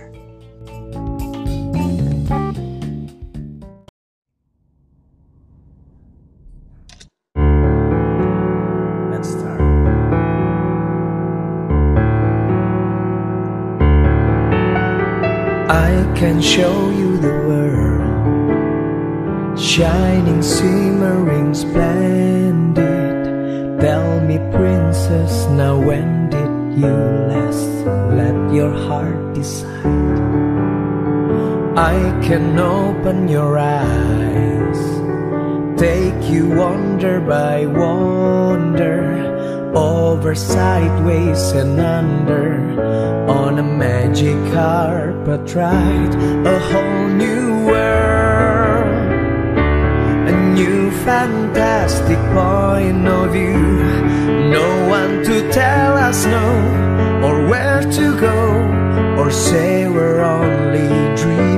Can 16.14 16.40
show 16.40 16.90
you 16.94 17.18
the 17.18 17.36
world. 17.44 18.00
Shining, 19.58 20.40
shimmering, 20.40 21.52
splendid 21.52 22.63
now 24.94 25.76
when 25.76 26.30
did 26.30 26.78
you 26.78 26.86
last 26.86 27.68
Let 28.14 28.54
your 28.54 28.70
heart 28.70 29.34
decide 29.34 29.74
I 31.76 31.96
can 32.22 32.56
open 32.56 33.26
your 33.26 33.58
eyes 33.58 34.80
Take 35.76 36.30
you 36.30 36.46
wonder 36.46 37.20
by 37.20 37.66
wonder 37.66 39.02
over 39.74 40.36
sideways 40.36 41.50
and 41.50 41.80
under 41.80 42.80
on 43.28 43.58
a 43.58 43.64
magic 43.64 44.38
carpet 44.52 45.52
ride 45.56 46.14
a 46.46 46.58
whole 46.70 47.08
new 47.08 47.66
world 47.66 48.54
a 50.28 50.54
new 50.54 50.90
fantastic 51.04 52.18
point 52.32 53.08
of 53.08 53.32
view. 53.32 54.33
No 54.54 54.88
one 54.88 55.24
to 55.24 55.36
tell 55.50 55.96
us 55.96 56.24
no, 56.26 56.46
or 57.26 57.34
where 57.50 57.82
to 57.98 58.06
go, 58.20 58.38
or 59.18 59.28
say 59.30 59.88
we're 59.88 60.20
only 60.20 60.88
dreaming. 61.16 61.53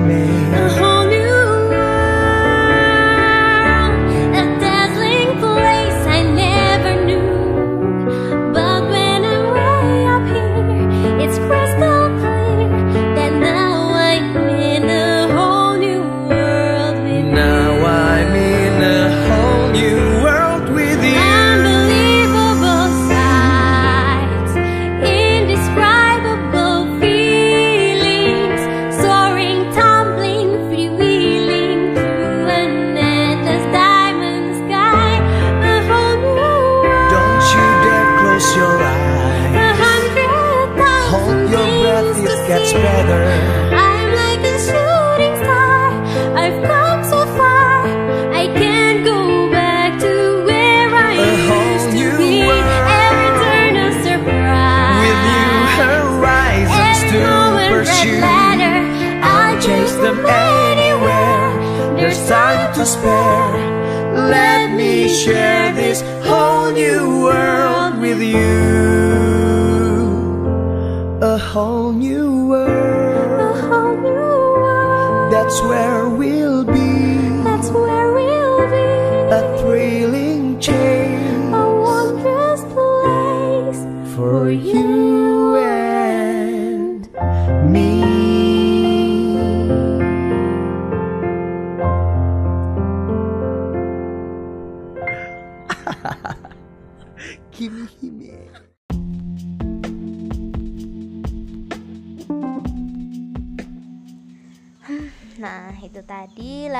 To 62.76 62.84
spare. 62.84 63.56
Let 64.28 64.70
me 64.76 65.08
share 65.08 65.74
this 65.74 66.02
whole 66.28 66.70
new 66.72 67.22
world 67.24 68.00
with 68.00 68.20
you. 68.20 68.56
A 71.22 71.38
whole 71.38 71.92
new 71.92 72.25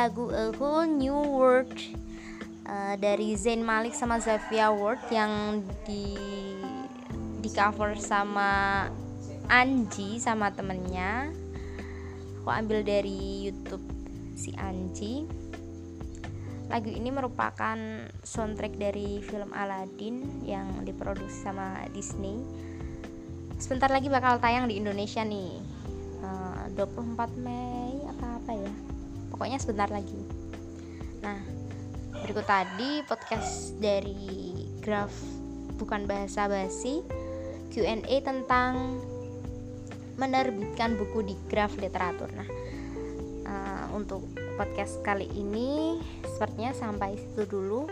lagu 0.07 0.31
A 0.31 0.55
Whole 0.55 0.87
New 0.87 1.19
World 1.19 1.75
eh, 2.63 2.95
dari 2.95 3.35
Zayn 3.35 3.67
Malik 3.67 3.91
sama 3.91 4.23
Zavia 4.23 4.71
Ward 4.71 5.03
yang 5.11 5.67
di 5.83 6.15
di 7.43 7.51
cover 7.51 7.99
sama 7.99 8.87
Anji 9.51 10.23
sama 10.23 10.55
temennya. 10.55 11.35
Aku 12.39 12.55
ambil 12.55 12.87
dari 12.87 13.51
YouTube 13.51 13.83
si 14.39 14.55
Anji. 14.55 15.27
Lagu 16.71 16.87
ini 16.87 17.11
merupakan 17.11 18.07
soundtrack 18.23 18.79
dari 18.79 19.19
film 19.27 19.51
Aladdin 19.59 20.47
yang 20.47 20.87
diproduksi 20.87 21.51
sama 21.51 21.83
Disney. 21.91 22.39
Sebentar 23.59 23.91
lagi 23.91 24.07
bakal 24.07 24.39
tayang 24.39 24.71
di 24.71 24.79
Indonesia 24.79 25.27
nih. 25.27 25.59
Eh, 26.23 26.65
24 26.79 27.43
Mei 27.43 28.07
apa 28.07 28.39
apa 28.39 28.55
ya. 28.55 28.86
Pokoknya 29.37 29.61
sebentar 29.61 29.89
lagi. 29.93 30.17
Nah, 31.21 31.39
berikut 32.25 32.49
tadi 32.49 33.05
podcast 33.05 33.77
dari 33.77 34.53
Graf 34.81 35.13
bukan 35.77 36.09
bahasa 36.09 36.49
basi 36.49 37.05
Q&A 37.69 38.17
tentang 38.25 38.97
menerbitkan 40.17 40.97
buku 40.97 41.29
di 41.29 41.35
Graf 41.53 41.77
literatur. 41.77 42.33
Nah, 42.33 42.49
eh, 43.45 43.85
untuk 43.93 44.25
podcast 44.57 45.05
kali 45.05 45.29
ini 45.37 46.01
sepertinya 46.25 46.73
sampai 46.73 47.21
situ 47.21 47.45
dulu. 47.45 47.85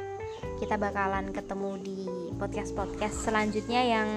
Kita 0.57 0.81
bakalan 0.81 1.33
ketemu 1.33 1.71
di 1.85 1.99
podcast-podcast 2.41 3.29
selanjutnya 3.29 3.81
yang 3.85 4.09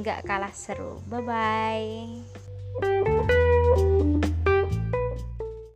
nggak 0.00 0.24
kalah 0.24 0.52
seru. 0.52 1.00
Bye 1.08 1.24
bye. 1.24 3.19